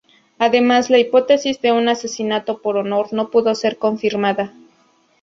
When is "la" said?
0.89-0.97